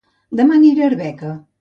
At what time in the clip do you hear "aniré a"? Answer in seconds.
0.61-0.91